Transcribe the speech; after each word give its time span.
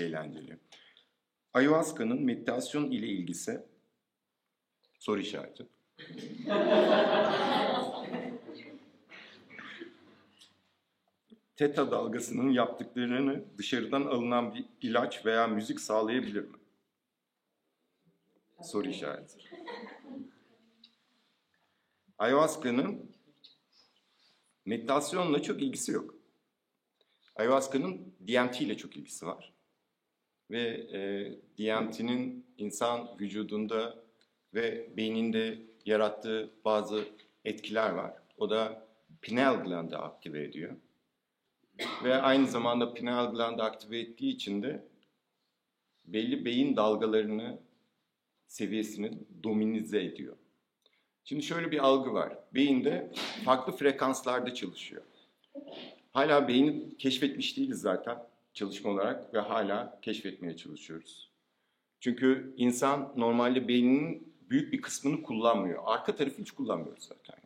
eğlenceli. 0.00 0.58
Ayahuasca'nın 1.54 2.22
meditasyon 2.22 2.90
ile 2.90 3.06
ilgisi 3.06 3.60
soru 4.98 5.20
işareti. 5.20 5.66
Teta 11.56 11.90
dalgasının 11.90 12.50
yaptıklarını 12.50 13.44
dışarıdan 13.58 14.02
alınan 14.02 14.54
bir 14.54 14.64
ilaç 14.82 15.26
veya 15.26 15.46
müzik 15.46 15.80
sağlayabilir 15.80 16.42
mi? 16.42 16.56
Soru 18.62 18.88
işareti. 18.88 19.38
Ayahuasca'nın 22.18 23.10
meditasyonla 24.66 25.42
çok 25.42 25.62
ilgisi 25.62 25.92
yok. 25.92 26.14
Ayahuasca'nın 27.36 28.14
DMT 28.28 28.60
ile 28.60 28.76
çok 28.76 28.96
ilgisi 28.96 29.26
var. 29.26 29.52
Ve 30.50 30.60
e, 30.92 31.00
DMT'nin 31.58 32.46
insan 32.58 33.08
vücudunda 33.20 33.98
ve 34.54 34.96
beyninde 34.96 35.58
yarattığı 35.86 36.50
bazı 36.64 37.04
etkiler 37.44 37.90
var. 37.90 38.14
O 38.38 38.50
da 38.50 38.86
pineal 39.22 39.64
glandı 39.64 39.96
aktive 39.96 40.44
ediyor. 40.44 40.76
Ve 42.04 42.14
aynı 42.14 42.46
zamanda 42.46 42.94
pineal 42.94 43.32
glandı 43.32 43.62
aktive 43.62 43.98
ettiği 43.98 44.34
için 44.34 44.62
de 44.62 44.84
belli 46.04 46.44
beyin 46.44 46.76
dalgalarını 46.76 47.58
seviyesini 48.46 49.18
dominize 49.42 50.04
ediyor. 50.04 50.36
Şimdi 51.24 51.42
şöyle 51.42 51.70
bir 51.70 51.78
algı 51.78 52.12
var. 52.12 52.38
Beyinde 52.54 53.12
farklı 53.44 53.72
frekanslarda 53.72 54.54
çalışıyor. 54.54 55.02
Hala 56.12 56.48
beyni 56.48 56.96
keşfetmiş 56.96 57.56
değiliz 57.56 57.80
zaten 57.80 58.29
çalışma 58.54 58.90
olarak 58.90 59.34
ve 59.34 59.38
hala 59.38 59.98
keşfetmeye 60.02 60.56
çalışıyoruz. 60.56 61.30
Çünkü 62.00 62.54
insan 62.56 63.12
normalde 63.16 63.68
beyninin 63.68 64.34
büyük 64.50 64.72
bir 64.72 64.82
kısmını 64.82 65.22
kullanmıyor. 65.22 65.82
Arka 65.84 66.16
tarafı 66.16 66.42
hiç 66.42 66.50
kullanmıyoruz 66.50 67.04
zaten. 67.04 67.36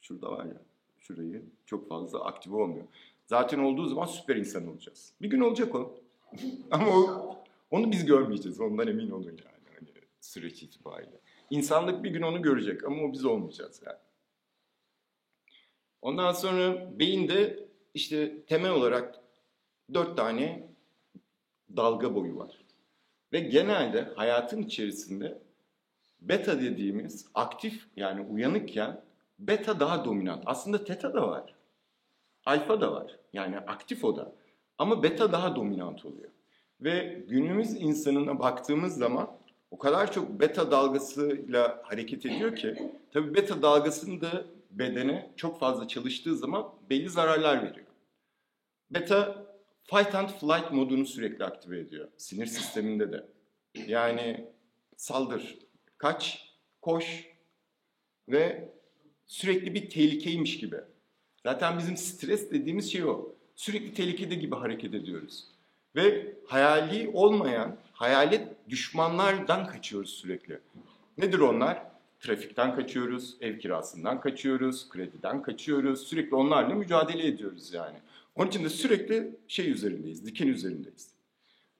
Şurada 0.00 0.30
var 0.30 0.44
ya, 0.44 0.62
şurayı 0.98 1.42
çok 1.66 1.88
fazla 1.88 2.24
aktive 2.24 2.56
olmuyor. 2.56 2.86
Zaten 3.26 3.58
olduğu 3.58 3.86
zaman 3.86 4.06
süper 4.06 4.36
insan 4.36 4.68
olacağız. 4.68 5.12
Bir 5.22 5.30
gün 5.30 5.40
olacak 5.40 5.74
o. 5.74 5.94
Ama 6.70 6.86
o, 6.88 7.36
onu 7.70 7.92
biz 7.92 8.06
görmeyeceğiz. 8.06 8.60
Ondan 8.60 8.88
emin 8.88 9.10
olun 9.10 9.24
yani. 9.24 9.66
Hani 9.78 9.88
süreç 10.20 10.62
itibariyle. 10.62 11.20
İnsanlık 11.50 12.04
bir 12.04 12.10
gün 12.10 12.22
onu 12.22 12.42
görecek 12.42 12.84
ama 12.84 13.02
o 13.02 13.12
biz 13.12 13.24
olmayacağız 13.24 13.82
yani. 13.86 13.98
Ondan 16.02 16.32
sonra 16.32 16.98
beyinde 16.98 17.68
işte 17.94 18.42
temel 18.46 18.70
olarak 18.70 19.21
dört 19.94 20.16
tane 20.16 20.68
dalga 21.76 22.14
boyu 22.14 22.36
var. 22.36 22.58
Ve 23.32 23.40
genelde 23.40 24.02
hayatın 24.16 24.62
içerisinde 24.62 25.42
beta 26.20 26.60
dediğimiz 26.60 27.26
aktif 27.34 27.86
yani 27.96 28.20
uyanıkken 28.20 29.00
beta 29.38 29.80
daha 29.80 30.04
dominant. 30.04 30.42
Aslında 30.46 30.84
teta 30.84 31.14
da 31.14 31.28
var. 31.28 31.54
Alfa 32.44 32.80
da 32.80 32.92
var. 32.92 33.18
Yani 33.32 33.58
aktif 33.58 34.04
o 34.04 34.16
da. 34.16 34.32
Ama 34.78 35.02
beta 35.02 35.32
daha 35.32 35.56
dominant 35.56 36.04
oluyor. 36.04 36.30
Ve 36.80 37.24
günümüz 37.28 37.72
insanına 37.80 38.38
baktığımız 38.38 38.96
zaman 38.96 39.30
o 39.70 39.78
kadar 39.78 40.12
çok 40.12 40.40
beta 40.40 40.70
dalgasıyla 40.70 41.82
hareket 41.84 42.26
ediyor 42.26 42.56
ki 42.56 42.92
tabi 43.12 43.34
beta 43.34 43.62
dalgasının 43.62 44.20
da 44.20 44.44
bedene 44.70 45.30
çok 45.36 45.60
fazla 45.60 45.88
çalıştığı 45.88 46.36
zaman 46.36 46.68
belli 46.90 47.08
zararlar 47.08 47.62
veriyor. 47.62 47.86
Beta 48.90 49.46
fight 49.84 50.14
and 50.14 50.28
flight 50.28 50.72
modunu 50.72 51.06
sürekli 51.06 51.44
aktive 51.44 51.78
ediyor 51.78 52.08
sinir 52.16 52.46
sisteminde 52.46 53.12
de. 53.12 53.26
Yani 53.86 54.46
saldır, 54.96 55.58
kaç, 55.98 56.48
koş 56.80 57.26
ve 58.28 58.68
sürekli 59.26 59.74
bir 59.74 59.90
tehlikeymiş 59.90 60.58
gibi. 60.58 60.76
Zaten 61.42 61.78
bizim 61.78 61.96
stres 61.96 62.50
dediğimiz 62.50 62.92
şey 62.92 63.04
o. 63.04 63.34
Sürekli 63.54 63.94
tehlikede 63.94 64.34
gibi 64.34 64.54
hareket 64.54 64.94
ediyoruz. 64.94 65.44
Ve 65.96 66.34
hayali 66.46 67.10
olmayan, 67.14 67.76
hayalet 67.92 68.48
düşmanlardan 68.68 69.66
kaçıyoruz 69.66 70.10
sürekli. 70.10 70.58
Nedir 71.18 71.38
onlar? 71.38 71.82
Trafikten 72.20 72.74
kaçıyoruz, 72.76 73.36
ev 73.40 73.58
kirasından 73.58 74.20
kaçıyoruz, 74.20 74.88
krediden 74.88 75.42
kaçıyoruz. 75.42 76.06
Sürekli 76.06 76.34
onlarla 76.34 76.74
mücadele 76.74 77.26
ediyoruz 77.26 77.74
yani. 77.74 77.96
Onun 78.34 78.48
için 78.48 78.64
de 78.64 78.68
sürekli 78.68 79.40
şey 79.48 79.70
üzerindeyiz, 79.70 80.26
diken 80.26 80.48
üzerindeyiz. 80.48 81.14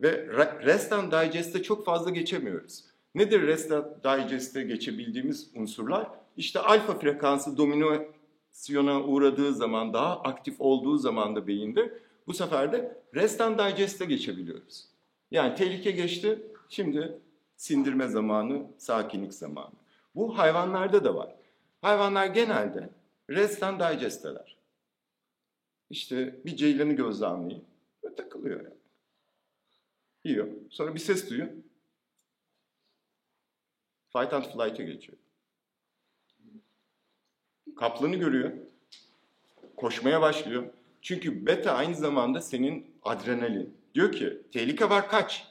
Ve 0.01 0.27
Rest 0.65 0.93
and 0.93 1.13
Digest'e 1.13 1.63
çok 1.63 1.85
fazla 1.85 2.11
geçemiyoruz. 2.11 2.85
Nedir 3.15 3.43
Rest 3.43 3.73
and 3.73 3.85
Digest'e 4.05 4.63
geçebildiğimiz 4.63 5.51
unsurlar? 5.55 6.11
İşte 6.37 6.61
alfa 6.61 6.99
frekansı 6.99 7.57
dominasyona 7.57 9.03
uğradığı 9.03 9.55
zaman, 9.55 9.93
daha 9.93 10.21
aktif 10.21 10.61
olduğu 10.61 10.99
zaman 10.99 11.37
da 11.37 11.47
beyinde 11.47 11.99
bu 12.27 12.35
sefer 12.35 12.73
de 12.73 13.03
Rest 13.15 13.41
and 13.41 13.59
Digest'e 13.59 14.05
geçebiliyoruz. 14.05 14.89
Yani 15.31 15.55
tehlike 15.55 15.91
geçti, 15.91 16.39
şimdi 16.69 17.19
sindirme 17.57 18.09
zamanı, 18.09 18.67
sakinlik 18.79 19.35
zamanı. 19.35 19.73
Bu 20.15 20.39
hayvanlarda 20.39 21.05
da 21.05 21.15
var. 21.15 21.35
Hayvanlar 21.83 22.27
genelde 22.27 22.91
Rest 23.31 23.63
and 23.63 23.81
Digest'teler. 23.81 24.57
İşte 25.93 26.41
bir 26.45 26.57
ceylanı 26.57 26.93
gözlemleyin 26.93 27.65
ve 28.05 28.15
takılıyor 28.15 28.65
yani. 28.65 28.75
Yiyor. 30.25 30.49
Sonra 30.71 30.95
bir 30.95 31.01
ses 31.01 31.31
duyuyor. 31.31 31.49
Fight 34.13 34.33
and 34.33 34.45
flight'e 34.45 34.85
geçiyor. 34.85 35.19
Kaplanı 37.77 38.17
görüyor. 38.17 38.53
Koşmaya 39.77 40.21
başlıyor. 40.21 40.65
Çünkü 41.03 41.47
beta 41.47 41.73
aynı 41.73 41.95
zamanda 41.95 42.41
senin 42.41 42.95
adrenalin. 43.03 43.77
Diyor 43.95 44.13
ki 44.13 44.43
tehlike 44.53 44.91
var 44.91 45.09
kaç. 45.09 45.47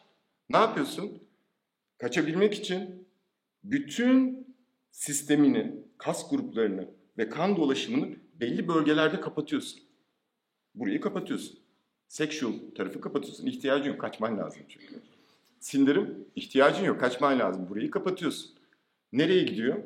Ne 0.50 0.58
yapıyorsun? 0.58 1.24
Kaçabilmek 1.98 2.54
için 2.54 3.08
bütün 3.64 4.48
sistemini, 4.92 5.76
kas 5.98 6.30
gruplarını 6.30 6.90
ve 7.18 7.30
kan 7.30 7.56
dolaşımını 7.56 8.16
belli 8.40 8.68
bölgelerde 8.68 9.22
kapatıyorsun. 9.22 9.91
Burayı 10.76 11.02
kapatıyorsun. 11.02 11.60
Sexual 12.08 12.54
tarafı 12.76 13.02
kapatıyorsun. 13.02 13.46
İhtiyacın 13.46 13.92
yok. 13.92 14.02
Kaçman 14.02 14.38
lazım 14.38 14.62
çünkü. 14.68 15.02
Sindirim 15.60 16.26
ihtiyacın 16.36 16.86
yok. 16.86 17.00
Kaçman 17.00 17.40
lazım. 17.40 17.70
Burayı 17.70 17.92
kapatıyorsun. 17.92 18.52
Nereye 19.14 19.44
gidiyor? 19.44 19.84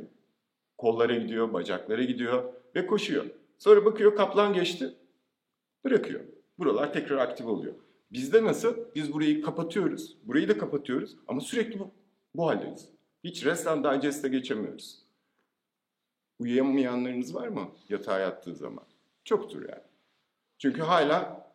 Kollara 0.77 1.15
gidiyor, 1.15 1.53
bacaklara 1.53 2.03
gidiyor 2.03 2.53
ve 2.75 2.87
koşuyor. 2.87 3.25
Sonra 3.57 3.85
bakıyor 3.85 4.15
kaplan 4.15 4.53
geçti. 4.53 4.93
Bırakıyor. 5.85 6.21
Buralar 6.59 6.93
tekrar 6.93 7.17
aktif 7.17 7.47
oluyor. 7.47 7.73
Bizde 8.11 8.43
nasıl? 8.43 8.77
Biz 8.95 9.13
burayı 9.13 9.41
kapatıyoruz. 9.41 10.17
Burayı 10.23 10.49
da 10.49 10.57
kapatıyoruz 10.57 11.15
ama 11.27 11.41
sürekli 11.41 11.79
bu, 11.79 11.91
bu 12.35 12.47
haldeyiz. 12.47 12.89
Hiç 13.23 13.45
rest 13.45 13.67
and 13.67 13.85
digest'e 13.85 14.27
geçemiyoruz. 14.27 15.05
Uyuyamayanlarınız 16.39 17.35
var 17.35 17.47
mı 17.47 17.71
yatağa 17.89 18.19
yattığı 18.19 18.55
zaman? 18.55 18.83
Çoktur 19.23 19.61
yani. 19.69 19.83
Çünkü 20.57 20.81
hala 20.81 21.51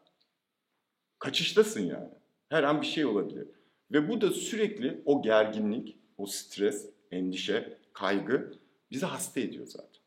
kaçıştasın 1.19 1.81
yani. 1.81 2.09
Her 2.49 2.62
an 2.62 2.81
bir 2.81 2.87
şey 2.87 3.05
olabilir. 3.05 3.49
Ve 3.93 4.09
bu 4.09 4.21
da 4.21 4.31
sürekli 4.31 5.03
o 5.05 5.22
gerginlik, 5.22 5.97
o 6.19 6.27
stres, 6.27 6.91
endişe, 7.11 7.78
kaygı 7.93 8.53
bizi 8.91 9.06
hasta 9.06 9.41
ediyor 9.41 9.67
zaten. 9.67 10.00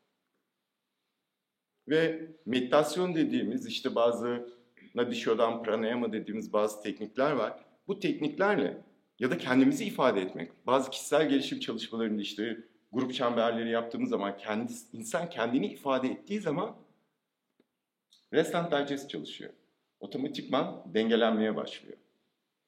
Ve 1.88 2.28
meditasyon 2.46 3.14
dediğimiz 3.14 3.66
işte 3.66 3.94
bazı 3.94 4.54
Nadishodan, 4.94 5.62
Pranayama 5.62 6.12
dediğimiz 6.12 6.52
bazı 6.52 6.82
teknikler 6.82 7.32
var. 7.32 7.64
Bu 7.88 8.00
tekniklerle 8.00 8.82
ya 9.18 9.30
da 9.30 9.38
kendimizi 9.38 9.84
ifade 9.84 10.20
etmek, 10.20 10.66
bazı 10.66 10.90
kişisel 10.90 11.28
gelişim 11.28 11.60
çalışmalarında 11.60 12.22
işte 12.22 12.58
grup 12.92 13.14
çemberleri 13.14 13.70
yaptığımız 13.70 14.10
zaman 14.10 14.36
kendi, 14.36 14.72
insan 14.92 15.30
kendini 15.30 15.66
ifade 15.66 16.08
ettiği 16.08 16.40
zaman 16.40 16.76
Rest 18.34 18.54
and 18.54 18.72
Digest 18.72 19.10
çalışıyor. 19.10 19.50
Otomatikman 20.00 20.82
dengelenmeye 20.94 21.56
başlıyor. 21.56 21.96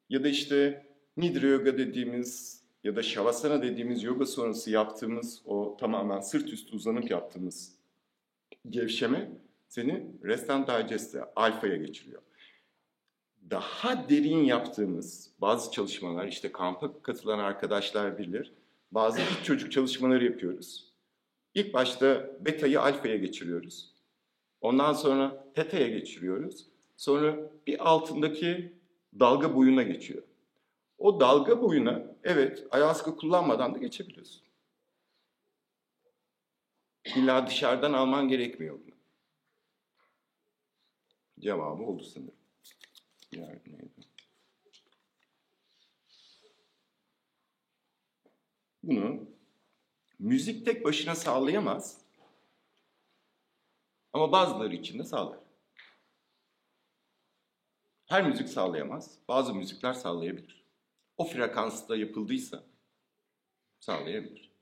Ya 0.08 0.24
da 0.24 0.28
işte 0.28 0.86
Nidra 1.16 1.46
Yoga 1.46 1.78
dediğimiz 1.78 2.62
ya 2.84 2.96
da 2.96 3.02
Shavasana 3.02 3.62
dediğimiz 3.62 4.02
yoga 4.02 4.26
sonrası 4.26 4.70
yaptığımız 4.70 5.42
o 5.44 5.76
tamamen 5.80 6.20
sırt 6.20 6.52
üstü 6.52 6.76
uzanıp 6.76 7.10
yaptığımız 7.10 7.76
gevşeme 8.70 9.30
seni 9.68 10.06
Rest 10.24 10.50
and 10.50 10.68
Digest'e, 10.68 11.24
alfaya 11.36 11.76
geçiriyor. 11.76 12.22
Daha 13.50 14.08
derin 14.08 14.44
yaptığımız 14.44 15.30
bazı 15.40 15.70
çalışmalar, 15.72 16.26
işte 16.26 16.52
kampa 16.52 17.02
katılan 17.02 17.38
arkadaşlar 17.38 18.18
bilir. 18.18 18.52
Bazı 18.92 19.20
ilk 19.20 19.44
çocuk 19.44 19.72
çalışmaları 19.72 20.24
yapıyoruz. 20.24 20.92
İlk 21.54 21.74
başta 21.74 22.30
beta'yı 22.40 22.80
alfaya 22.80 23.16
geçiriyoruz. 23.16 23.95
Ondan 24.60 24.92
sonra 24.92 25.52
teta'ya 25.54 25.88
geçiriyoruz. 25.88 26.66
Sonra 26.96 27.36
bir 27.66 27.88
altındaki 27.88 28.72
dalga 29.20 29.54
boyuna 29.56 29.82
geçiyor. 29.82 30.22
O 30.98 31.20
dalga 31.20 31.62
boyuna 31.62 32.02
evet 32.24 32.66
ayahuasca 32.70 33.16
kullanmadan 33.16 33.74
da 33.74 33.78
geçebiliyorsun. 33.78 34.42
İlla 37.16 37.46
dışarıdan 37.46 37.92
alman 37.92 38.28
gerekmiyor 38.28 38.78
bunu. 38.84 38.94
Cevabı 41.40 41.82
oldu 41.82 42.02
sanırım. 42.02 42.34
Diğer 43.32 43.48
neydi? 43.66 43.90
Bunu 48.82 49.28
müzik 50.18 50.64
tek 50.64 50.84
başına 50.84 51.14
sağlayamaz. 51.14 52.05
Ama 54.16 54.32
bazıları 54.32 54.74
için 54.74 54.98
de 54.98 55.04
sağlar. 55.04 55.38
Her 58.06 58.28
müzik 58.28 58.48
sağlayamaz. 58.48 59.18
Bazı 59.28 59.54
müzikler 59.54 59.92
sağlayabilir. 59.92 60.64
O 61.16 61.24
frekansta 61.24 61.96
yapıldıysa 61.96 62.62
sağlayabilir. 63.80 64.52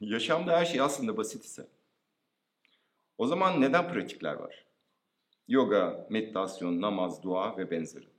Yaşamda 0.00 0.58
her 0.58 0.64
şey 0.64 0.80
aslında 0.80 1.16
basit 1.16 1.44
ise 1.44 1.68
o 3.18 3.26
zaman 3.26 3.60
neden 3.60 3.92
pratikler 3.92 4.34
var? 4.34 4.66
Yoga, 5.48 6.06
meditasyon, 6.10 6.80
namaz, 6.80 7.22
dua 7.22 7.56
ve 7.56 7.70
benzeri. 7.70 8.15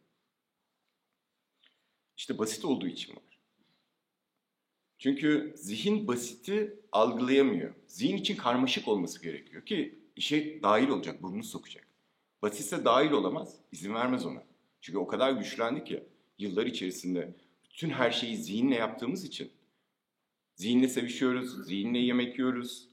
İşte 2.17 2.37
basit 2.37 2.65
olduğu 2.65 2.87
için 2.87 3.15
var. 3.15 3.23
Çünkü 4.97 5.53
zihin 5.55 6.07
basiti 6.07 6.79
algılayamıyor. 6.91 7.73
Zihin 7.87 8.17
için 8.17 8.35
karmaşık 8.35 8.87
olması 8.87 9.23
gerekiyor 9.23 9.65
ki 9.65 9.99
işe 10.15 10.63
dahil 10.63 10.87
olacak, 10.87 11.23
burnunu 11.23 11.43
sokacak. 11.43 11.87
Basitse 12.41 12.85
dahil 12.85 13.11
olamaz, 13.11 13.55
izin 13.71 13.93
vermez 13.93 14.25
ona. 14.25 14.43
Çünkü 14.81 14.99
o 14.99 15.07
kadar 15.07 15.31
güçlendik 15.31 15.91
ya, 15.91 16.03
yıllar 16.39 16.65
içerisinde 16.65 17.33
bütün 17.71 17.89
her 17.89 18.11
şeyi 18.11 18.37
zihinle 18.37 18.75
yaptığımız 18.75 19.25
için. 19.25 19.51
Zihinle 20.55 20.87
sevişiyoruz, 20.87 21.67
zihinle 21.67 21.99
yemek 21.99 22.39
yiyoruz. 22.39 22.87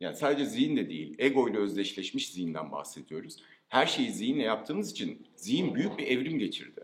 Yani 0.00 0.16
sadece 0.16 0.44
zihin 0.44 0.76
de 0.76 0.88
değil, 0.88 1.14
ego 1.18 1.48
ile 1.48 1.58
özdeşleşmiş 1.58 2.32
zihinden 2.32 2.72
bahsediyoruz. 2.72 3.36
Her 3.68 3.86
şeyi 3.86 4.10
zihinle 4.10 4.42
yaptığımız 4.42 4.90
için 4.90 5.26
zihin 5.36 5.74
büyük 5.74 5.98
bir 5.98 6.06
evrim 6.06 6.38
geçirdi. 6.38 6.79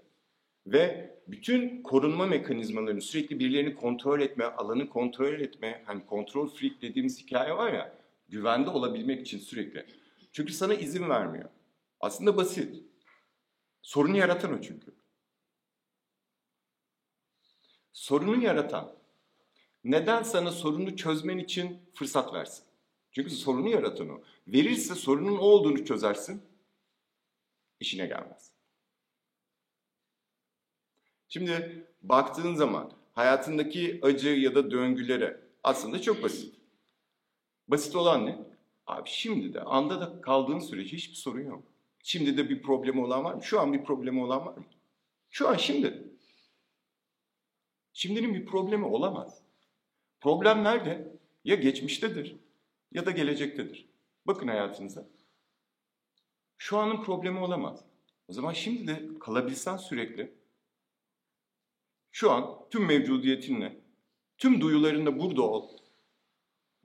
Ve 0.67 1.17
bütün 1.29 1.83
korunma 1.83 2.27
mekanizmalarını 2.27 3.01
sürekli 3.01 3.39
birilerini 3.39 3.75
kontrol 3.75 4.21
etme, 4.21 4.45
alanı 4.45 4.89
kontrol 4.89 5.41
etme, 5.41 5.83
hani 5.87 6.07
kontrol 6.07 6.49
freak 6.49 6.83
dediğimiz 6.83 7.21
hikaye 7.21 7.57
var 7.57 7.73
ya, 7.73 7.99
güvende 8.29 8.71
olabilmek 8.71 9.21
için 9.21 9.39
sürekli. 9.39 9.87
Çünkü 10.33 10.53
sana 10.53 10.75
izin 10.75 11.09
vermiyor. 11.09 11.49
Aslında 12.01 12.37
basit. 12.37 12.83
Sorunu 13.83 14.17
yaratan 14.17 14.59
o 14.59 14.61
çünkü. 14.61 14.95
Sorunu 17.93 18.43
yaratan 18.43 18.93
neden 19.85 20.23
sana 20.23 20.53
sorunu 20.53 20.97
çözmen 20.97 21.39
için 21.39 21.79
fırsat 21.95 22.35
versin? 22.35 22.65
Çünkü 23.13 23.31
sorunu 23.31 23.69
yaratan 23.69 24.09
o. 24.09 24.23
Verirse 24.49 24.95
sorunun 24.95 25.37
o 25.37 25.41
olduğunu 25.41 25.85
çözersin, 25.85 26.43
işine 27.81 28.07
gelmez. 28.07 28.46
Şimdi 31.37 31.87
baktığın 32.03 32.55
zaman 32.55 32.93
hayatındaki 33.13 34.01
acı 34.03 34.29
ya 34.29 34.55
da 34.55 34.71
döngülere 34.71 35.41
aslında 35.65 36.03
çok 36.03 36.23
basit. 36.23 36.55
Basit 37.69 37.97
olan 37.97 38.27
ne? 38.27 38.39
Abi 38.87 39.09
şimdi 39.09 39.55
de 39.55 39.61
anda 39.61 40.01
da 40.01 40.21
kaldığın 40.21 40.59
sürece 40.59 40.97
hiçbir 40.97 41.15
sorun 41.15 41.45
yok. 41.45 41.63
Şimdi 42.03 42.37
de 42.37 42.49
bir 42.49 42.63
problemi 42.63 43.01
olan 43.01 43.25
var 43.25 43.35
mı? 43.35 43.43
Şu 43.43 43.61
an 43.61 43.73
bir 43.73 43.85
problemi 43.85 44.23
olan 44.23 44.47
var 44.47 44.57
mı? 44.57 44.65
Şu 45.31 45.49
an 45.49 45.57
şimdi. 45.57 46.09
Şimdinin 47.93 48.35
bir 48.35 48.47
problemi 48.47 48.85
olamaz. 48.85 49.43
Problem 50.21 50.65
nerede? 50.65 51.13
Ya 51.45 51.55
geçmiştedir 51.55 52.37
ya 52.93 53.07
da 53.07 53.11
gelecektedir. 53.11 53.89
Bakın 54.27 54.49
hayatınıza. 54.49 55.09
Şu 56.59 56.79
anın 56.79 57.03
problemi 57.03 57.39
olamaz. 57.39 57.85
O 58.29 58.33
zaman 58.33 58.53
şimdi 58.53 58.87
de 58.87 59.19
kalabilsen 59.21 59.77
sürekli 59.77 60.46
şu 62.17 62.31
an 62.33 62.69
tüm 62.71 62.87
mevcudiyetinle, 62.87 63.81
tüm 64.39 64.61
duyularında 64.61 65.19
burada 65.19 65.43
ol. 65.43 65.79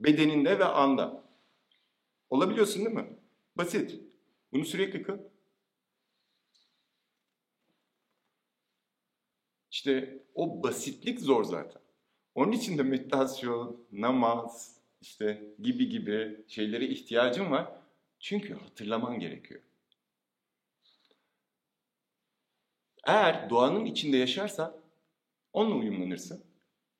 Bedeninde 0.00 0.58
ve 0.58 0.64
anda. 0.64 1.24
Olabiliyorsun 2.30 2.84
değil 2.84 2.96
mi? 2.96 3.16
Basit. 3.56 4.00
Bunu 4.52 4.64
sürekli 4.64 5.02
kıl. 5.02 5.18
İşte 9.70 10.22
o 10.34 10.62
basitlik 10.62 11.20
zor 11.20 11.44
zaten. 11.44 11.82
Onun 12.34 12.52
için 12.52 12.78
de 12.78 12.82
meditasyon, 12.82 13.86
namaz, 13.92 14.80
işte 15.00 15.54
gibi 15.58 15.88
gibi 15.88 16.44
şeylere 16.48 16.86
ihtiyacın 16.86 17.50
var. 17.50 17.72
Çünkü 18.20 18.54
hatırlaman 18.54 19.20
gerekiyor. 19.20 19.60
Eğer 23.04 23.50
doğanın 23.50 23.84
içinde 23.84 24.16
yaşarsan 24.16 24.81
onunla 25.52 25.74
uyumlanırsın. 25.74 26.44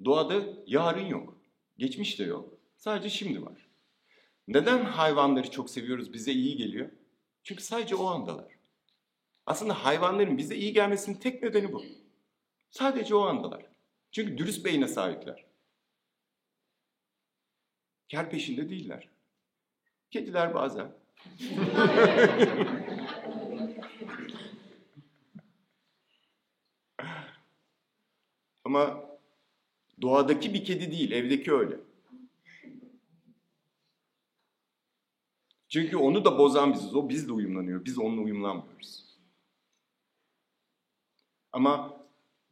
Doğada 0.05 0.43
yarın 0.67 1.07
yok. 1.07 1.37
Geçmiş 1.79 2.19
de 2.19 2.25
yok. 2.25 2.59
Sadece 2.77 3.11
şimdi 3.11 3.43
var. 3.43 3.69
Neden 4.49 4.85
hayvanları 4.85 5.51
çok 5.51 5.71
seviyoruz, 5.71 6.13
bize 6.13 6.33
iyi 6.33 6.57
geliyor? 6.57 6.91
Çünkü 7.43 7.63
sadece 7.63 7.95
o 7.95 8.07
andalar. 8.07 8.53
Aslında 9.47 9.85
hayvanların 9.85 10.39
bize 10.39 10.57
iyi 10.57 10.73
gelmesinin 10.73 11.17
tek 11.17 11.43
nedeni 11.43 11.73
bu. 11.73 11.85
Sadece 12.71 13.15
o 13.15 13.21
andalar. 13.21 13.67
Çünkü 14.13 14.39
dürüst 14.39 14.65
beyine 14.65 14.89
sahipler. 14.89 15.45
Kar 18.11 18.31
peşinde 18.31 18.69
değiller. 18.69 19.09
Kediler 20.11 20.55
bazen. 20.55 20.93
Ama 28.65 29.05
doğadaki 30.03 30.55
bir 30.55 30.65
kedi 30.65 30.91
değil, 30.93 31.13
evdeki 31.13 31.53
öyle. 31.53 31.77
Çünkü 35.69 35.97
onu 35.97 36.25
da 36.25 36.39
bozan 36.39 36.75
biziz. 36.75 36.95
O 36.95 37.09
bizle 37.09 37.33
uyumlanıyor. 37.33 37.85
Biz 37.85 37.99
onunla 37.99 38.21
uyumlanmıyoruz. 38.21 39.05
Ama 41.53 42.01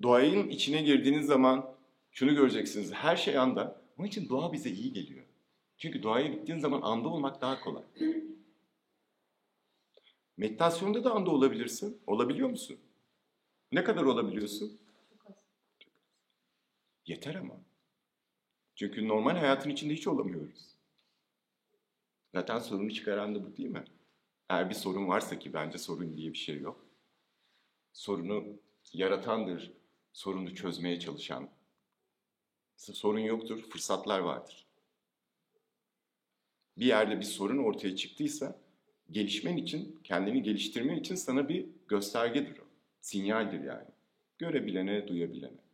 doğanın 0.03 0.49
içine 0.49 0.83
girdiğiniz 0.83 1.27
zaman 1.27 1.75
şunu 2.11 2.35
göreceksiniz. 2.35 2.93
Her 2.93 3.17
şey 3.17 3.39
anda. 3.39 3.81
Onun 3.99 4.09
için 4.09 4.29
doğa 4.29 4.53
bize 4.53 4.71
iyi 4.71 4.93
geliyor. 4.93 5.25
Çünkü 5.79 6.03
doğaya 6.03 6.27
gittiğin 6.27 6.59
zaman 6.59 6.83
anda 6.83 7.09
olmak 7.09 7.41
daha 7.41 7.61
kolay. 7.61 7.83
Meditasyonda 10.37 11.05
da 11.05 11.13
anda 11.13 11.31
olabilirsin. 11.31 11.99
Olabiliyor 12.07 12.51
musun? 12.51 12.79
Ne 13.73 13.85
kadar 13.85 14.03
olabiliyorsun? 14.03 14.79
Yeter 17.07 17.35
ama. 17.35 17.61
Çünkü 18.75 19.09
normal 19.09 19.37
hayatın 19.37 19.71
içinde 19.71 19.95
hiç 19.95 20.07
olamıyoruz. 20.07 20.71
Zaten 22.35 22.59
sorunu 22.59 22.93
çıkaran 22.93 23.35
da 23.35 23.47
bu 23.47 23.57
değil 23.57 23.69
mi? 23.69 23.85
Eğer 24.49 24.71
bir 24.71 24.75
sorun 24.75 25.09
varsa 25.09 25.39
ki 25.39 25.53
bence 25.53 25.79
sorun 25.79 26.17
diye 26.17 26.33
bir 26.33 26.39
şey 26.39 26.59
yok. 26.59 26.87
Sorunu 27.93 28.61
yaratandır, 28.93 29.73
sorunu 30.13 30.55
çözmeye 30.55 31.01
çalışan. 31.01 31.51
Sorun 32.77 33.19
yoktur, 33.19 33.63
fırsatlar 33.71 34.19
vardır. 34.19 34.67
Bir 36.79 36.87
yerde 36.87 37.19
bir 37.19 37.25
sorun 37.25 37.59
ortaya 37.59 37.97
çıktıysa 37.97 38.61
gelişmen 39.11 39.57
için, 39.57 40.01
kendini 40.05 40.43
geliştirmen 40.43 40.97
için 40.97 41.15
sana 41.15 41.49
bir 41.49 41.67
göstergedir 41.89 42.59
o. 42.59 42.65
Sinyaldir 43.01 43.65
yani. 43.65 43.89
Görebilene, 44.39 45.09
duyabilene. 45.09 45.70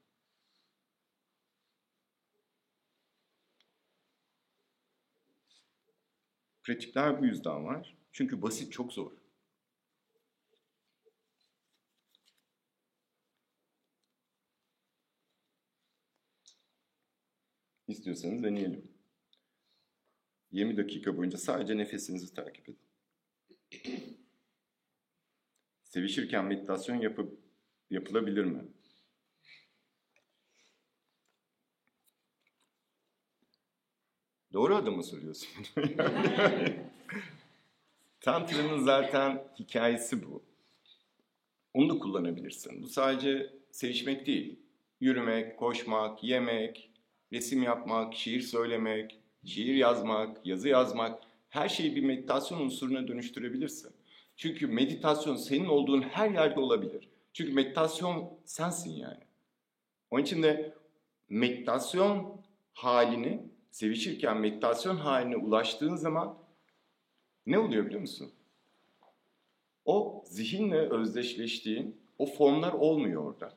Pratikler 6.66 7.20
bu 7.20 7.26
yüzden 7.26 7.64
var. 7.64 7.96
Çünkü 8.12 8.42
basit 8.42 8.72
çok 8.72 8.92
zor. 8.92 9.12
İstiyorsanız 17.88 18.42
deneyelim. 18.42 18.88
20 20.52 20.76
dakika 20.76 21.16
boyunca 21.16 21.38
sadece 21.38 21.76
nefesinizi 21.76 22.34
takip 22.34 22.68
edin. 22.68 22.78
Sevişirken 25.84 26.44
meditasyon 26.44 26.96
yapıp, 26.96 27.38
yapılabilir 27.90 28.44
mi? 28.44 28.75
Doğru 34.56 34.76
adamı 34.76 35.02
soruyorsun. 35.02 35.48
Tantra'nın 38.20 38.78
zaten 38.78 39.44
hikayesi 39.58 40.26
bu. 40.26 40.42
Onu 41.74 41.94
da 41.94 41.98
kullanabilirsin. 41.98 42.82
Bu 42.82 42.88
sadece 42.88 43.50
sevişmek 43.70 44.26
değil. 44.26 44.58
Yürümek, 45.00 45.58
koşmak, 45.58 46.24
yemek, 46.24 46.90
resim 47.32 47.62
yapmak, 47.62 48.14
şiir 48.14 48.40
söylemek, 48.40 49.20
şiir 49.44 49.74
yazmak, 49.74 50.46
yazı 50.46 50.68
yazmak 50.68 51.22
her 51.48 51.68
şeyi 51.68 51.96
bir 51.96 52.02
meditasyon 52.02 52.60
unsuruna 52.60 53.08
dönüştürebilirsin. 53.08 53.92
Çünkü 54.36 54.66
meditasyon 54.66 55.36
senin 55.36 55.66
olduğun 55.66 56.02
her 56.02 56.30
yerde 56.30 56.60
olabilir. 56.60 57.08
Çünkü 57.32 57.52
meditasyon 57.52 58.38
sensin 58.44 58.90
yani. 58.90 59.24
Onun 60.10 60.22
için 60.22 60.42
de 60.42 60.74
meditasyon 61.28 62.40
halini, 62.72 63.55
sevişirken 63.76 64.36
meditasyon 64.40 64.96
haline 64.96 65.36
ulaştığın 65.36 65.96
zaman 65.96 66.38
ne 67.46 67.58
oluyor 67.58 67.86
biliyor 67.86 68.00
musun? 68.00 68.32
O 69.84 70.24
zihinle 70.26 70.76
özdeşleştiğin 70.76 71.96
o 72.18 72.26
formlar 72.26 72.72
olmuyor 72.72 73.24
orada. 73.24 73.52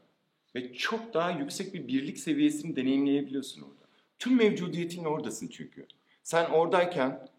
Ve 0.55 0.73
çok 0.73 1.13
daha 1.13 1.31
yüksek 1.31 1.73
bir 1.73 1.87
birlik 1.87 2.17
seviyesini 2.17 2.75
deneyimleyebiliyorsun 2.75 3.61
orada. 3.61 3.85
Tüm 4.19 4.37
mevcudiyetinle 4.37 5.07
oradasın 5.07 5.47
çünkü. 5.47 5.87
Sen 6.23 6.49
oradayken 6.49 7.29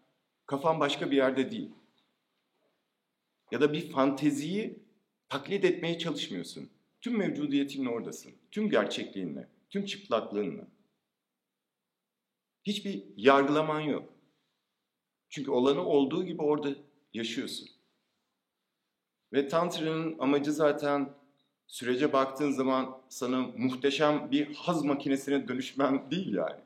kafan 0.45 0.79
başka 0.79 1.11
bir 1.11 1.17
yerde 1.17 1.51
değil. 1.51 1.71
Ya 3.51 3.61
da 3.61 3.73
bir 3.73 3.89
fanteziyi 3.89 4.79
taklit 5.29 5.65
etmeye 5.65 5.97
çalışmıyorsun. 5.97 6.69
Tüm 7.01 7.17
mevcudiyetinle 7.17 7.89
oradasın. 7.89 8.31
Tüm 8.51 8.69
gerçekliğinle, 8.69 9.47
tüm 9.69 9.85
çıplaklığınla. 9.85 10.67
Hiçbir 12.63 13.03
yargılaman 13.17 13.79
yok. 13.79 14.09
Çünkü 15.29 15.51
olanı 15.51 15.85
olduğu 15.85 16.25
gibi 16.25 16.41
orada 16.41 16.69
yaşıyorsun. 17.13 17.67
Ve 19.33 19.47
Tantra'nın 19.47 20.19
amacı 20.19 20.53
zaten 20.53 21.13
sürece 21.67 22.13
baktığın 22.13 22.51
zaman 22.51 23.01
sana 23.09 23.41
muhteşem 23.41 24.31
bir 24.31 24.55
haz 24.55 24.83
makinesine 24.83 25.47
dönüşmen 25.47 26.11
değil 26.11 26.33
yani. 26.33 26.61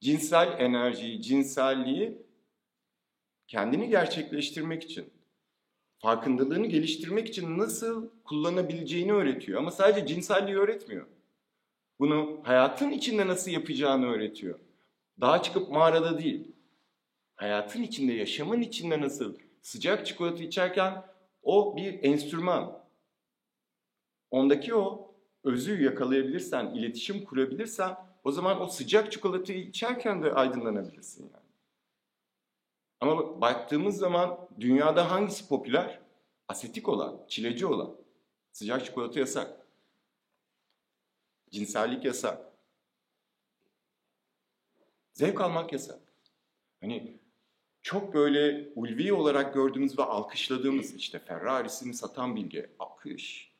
Cinsel 0.00 0.56
enerjiyi, 0.58 1.22
cinselliği 1.22 2.18
kendini 3.46 3.88
gerçekleştirmek 3.88 4.82
için, 4.82 5.10
farkındalığını 5.98 6.66
geliştirmek 6.66 7.28
için 7.28 7.58
nasıl 7.58 8.08
kullanabileceğini 8.24 9.12
öğretiyor. 9.12 9.58
Ama 9.58 9.70
sadece 9.70 10.06
cinselliği 10.06 10.56
öğretmiyor. 10.56 11.06
Bunu 11.98 12.40
hayatın 12.44 12.90
içinde 12.90 13.26
nasıl 13.26 13.50
yapacağını 13.50 14.06
öğretiyor. 14.06 14.58
Daha 15.20 15.42
çıkıp 15.42 15.70
mağarada 15.70 16.18
değil. 16.18 16.52
Hayatın 17.36 17.82
içinde, 17.82 18.12
yaşamın 18.12 18.60
içinde 18.60 19.00
nasıl 19.00 19.34
sıcak 19.62 20.06
çikolata 20.06 20.42
içerken 20.42 21.04
o 21.42 21.76
bir 21.76 22.04
enstrüman. 22.04 22.84
Ondaki 24.30 24.74
o 24.74 25.14
özü 25.44 25.82
yakalayabilirsen, 25.82 26.66
iletişim 26.66 27.24
kurabilirsen 27.24 27.96
o 28.24 28.32
zaman 28.32 28.60
o 28.60 28.66
sıcak 28.66 29.12
çikolatayı 29.12 29.58
içerken 29.58 30.22
de 30.22 30.32
aydınlanabilirsin 30.32 31.22
yani. 31.22 31.44
Ama 33.00 33.40
baktığımız 33.40 33.96
zaman 33.96 34.48
dünyada 34.60 35.10
hangisi 35.10 35.48
popüler? 35.48 36.00
Asetik 36.48 36.88
olan, 36.88 37.20
çileci 37.28 37.66
olan. 37.66 37.96
Sıcak 38.52 38.84
çikolata 38.84 39.20
yasak. 39.20 39.66
Cinsellik 41.50 42.04
yasak. 42.04 42.53
Zevk 45.14 45.40
almak 45.40 45.72
yasak. 45.72 45.98
Hani 46.80 47.18
çok 47.82 48.14
böyle 48.14 48.68
ulvi 48.76 49.12
olarak 49.12 49.54
gördüğümüz 49.54 49.98
ve 49.98 50.02
alkışladığımız 50.02 50.94
işte 50.94 51.18
Ferrari'sini 51.18 51.94
satan 51.94 52.36
bilge, 52.36 52.70
alkış. 52.78 53.52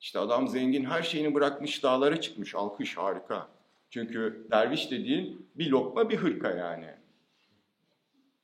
İşte 0.00 0.18
adam 0.18 0.48
zengin 0.48 0.84
her 0.84 1.02
şeyini 1.02 1.34
bırakmış 1.34 1.82
dağlara 1.82 2.20
çıkmış, 2.20 2.54
alkış 2.54 2.96
harika. 2.96 3.48
Çünkü 3.90 4.46
derviş 4.50 4.90
dediğin 4.90 5.50
bir 5.54 5.70
lokma 5.70 6.10
bir 6.10 6.16
hırka 6.16 6.50
yani. 6.50 6.94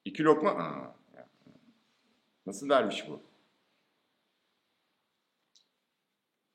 İki 0.05 0.25
lokma, 0.25 0.51
aa, 0.51 0.97
nasıl 2.47 2.69
derviş 2.69 3.09
bu? 3.09 3.21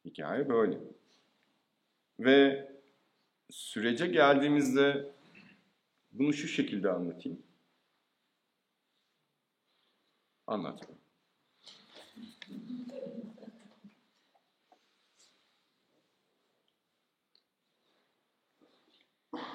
Hikaye 0.05 0.49
böyle. 0.49 0.77
Ve 2.19 2.71
sürece 3.49 4.07
geldiğimizde 4.07 5.10
bunu 6.11 6.33
şu 6.33 6.47
şekilde 6.47 6.89
anlatayım. 6.91 7.43
Anlat. 10.47 10.87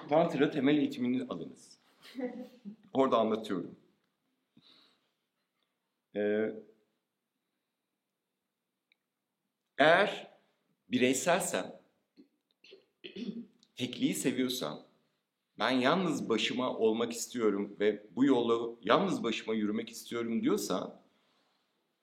Tantra 0.09 0.51
temel 0.51 0.79
eğitimini 0.79 1.23
alınız. 1.29 1.79
Orada 2.93 3.17
anlatıyorum. 3.19 3.77
Ee, 6.17 6.55
eğer 9.79 10.31
bireyselsen, 10.91 11.81
tekliği 13.77 14.15
seviyorsan, 14.15 14.83
ben 15.59 15.71
yalnız 15.71 16.29
başıma 16.29 16.77
olmak 16.77 17.13
istiyorum 17.13 17.77
ve 17.81 18.03
bu 18.17 18.25
yolu 18.25 18.79
yalnız 18.83 19.23
başıma 19.23 19.55
yürümek 19.55 19.91
istiyorum 19.91 20.43
diyorsan 20.43 21.01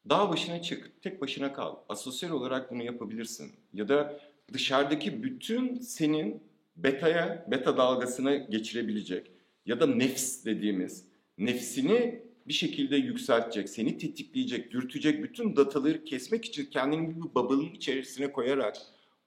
dağ 0.10 0.30
başına 0.30 0.62
çık, 0.62 1.02
tek 1.02 1.22
başına 1.22 1.54
kal. 1.54 1.76
Asosyal 1.90 2.32
olarak 2.32 2.72
bunu 2.72 2.84
yapabilirsin. 2.84 3.52
Ya 3.74 3.90
da 3.90 4.20
dışarıdaki 4.54 5.24
bütün 5.24 5.80
senin 5.80 6.44
betaya, 6.76 7.46
beta 7.52 7.78
dalgasına 7.78 8.36
geçirebilecek 8.36 9.32
ya 9.66 9.80
da 9.80 9.88
nefs 9.88 10.46
dediğimiz 10.46 11.06
nefsini 11.38 12.24
bir 12.48 12.54
şekilde 12.54 12.96
yükseltecek, 12.96 13.70
seni 13.70 13.98
tetikleyecek, 13.98 14.72
dürtecek 14.72 15.24
bütün 15.24 15.56
dataları 15.56 16.04
kesmek 16.04 16.46
için 16.46 16.66
kendini 16.66 17.16
bir 17.16 17.36
bubble'ın 17.36 17.74
içerisine 17.76 18.32
koyarak 18.32 18.78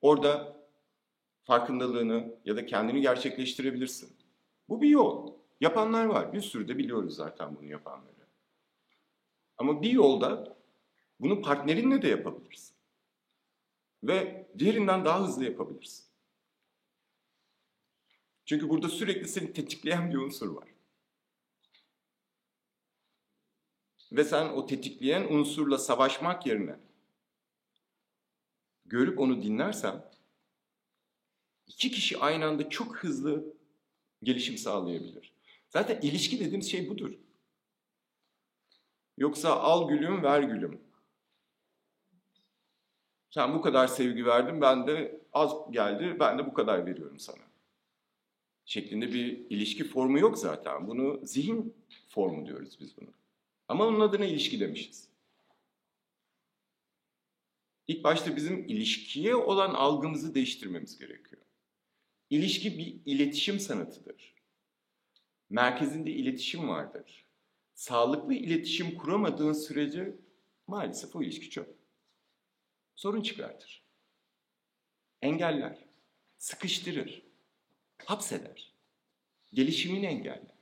orada 0.02 0.56
farkındalığını 1.46 2.34
ya 2.44 2.56
da 2.56 2.66
kendini 2.66 3.00
gerçekleştirebilirsin. 3.00 4.16
Bu 4.68 4.82
bir 4.82 4.88
yol. 4.88 5.34
Yapanlar 5.60 6.04
var. 6.04 6.32
Bir 6.32 6.40
sürü 6.40 6.68
de 6.68 6.78
biliyoruz 6.78 7.16
zaten 7.16 7.56
bunu 7.56 7.66
yapanları. 7.66 8.26
Ama 9.58 9.82
bir 9.82 9.90
yolda 9.90 10.56
bunu 11.20 11.42
partnerinle 11.42 12.02
de 12.02 12.08
yapabilirsin. 12.08 12.76
Ve 14.02 14.48
diğerinden 14.58 15.04
daha 15.04 15.28
hızlı 15.28 15.44
yapabilirsin. 15.44 16.06
Çünkü 18.44 18.68
burada 18.68 18.88
sürekli 18.88 19.28
seni 19.28 19.52
tetikleyen 19.52 20.10
bir 20.10 20.16
unsur 20.16 20.48
var. 20.48 20.68
Ve 24.12 24.24
sen 24.24 24.48
o 24.48 24.66
tetikleyen 24.66 25.24
unsurla 25.24 25.78
savaşmak 25.78 26.46
yerine 26.46 26.76
görüp 28.84 29.18
onu 29.18 29.42
dinlersen 29.42 30.04
iki 31.66 31.90
kişi 31.90 32.18
aynı 32.18 32.46
anda 32.46 32.68
çok 32.68 32.96
hızlı 32.96 33.44
gelişim 34.22 34.58
sağlayabilir. 34.58 35.32
Zaten 35.68 36.00
ilişki 36.00 36.40
dediğimiz 36.40 36.70
şey 36.70 36.88
budur. 36.88 37.12
Yoksa 39.18 39.60
al 39.60 39.88
gülüm 39.88 40.22
ver 40.22 40.42
gülüm. 40.42 40.80
Sen 43.30 43.54
bu 43.54 43.62
kadar 43.62 43.86
sevgi 43.86 44.26
verdin 44.26 44.60
ben 44.60 44.86
de 44.86 45.20
az 45.32 45.52
geldi 45.70 46.16
ben 46.20 46.38
de 46.38 46.46
bu 46.46 46.54
kadar 46.54 46.86
veriyorum 46.86 47.18
sana. 47.18 47.42
Şeklinde 48.64 49.12
bir 49.12 49.50
ilişki 49.50 49.84
formu 49.84 50.18
yok 50.18 50.38
zaten. 50.38 50.88
Bunu 50.88 51.20
zihin 51.26 51.74
formu 52.08 52.46
diyoruz 52.46 52.76
biz 52.80 52.96
bunu. 52.96 53.08
Ama 53.68 53.86
onun 53.86 54.00
adına 54.00 54.24
ilişki 54.24 54.60
demişiz. 54.60 55.08
İlk 57.88 58.04
başta 58.04 58.36
bizim 58.36 58.68
ilişkiye 58.68 59.34
olan 59.34 59.74
algımızı 59.74 60.34
değiştirmemiz 60.34 60.98
gerekiyor. 60.98 61.42
İlişki 62.30 62.78
bir 62.78 63.00
iletişim 63.06 63.60
sanatıdır. 63.60 64.34
Merkezinde 65.50 66.10
iletişim 66.10 66.68
vardır. 66.68 67.26
Sağlıklı 67.74 68.34
iletişim 68.34 68.98
kuramadığın 68.98 69.52
sürece 69.52 70.16
maalesef 70.66 71.16
o 71.16 71.22
ilişki 71.22 71.50
çöp. 71.50 71.76
Sorun 72.94 73.22
çıkartır. 73.22 73.82
Engeller, 75.22 75.78
sıkıştırır, 76.38 77.22
hapseder. 78.04 78.72
Gelişimini 79.52 80.06
engeller. 80.06 80.55